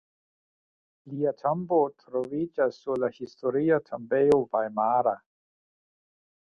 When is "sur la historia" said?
2.85-3.81